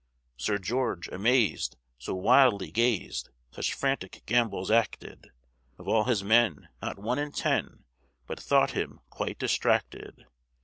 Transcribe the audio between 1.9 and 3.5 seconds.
so wildly gazed,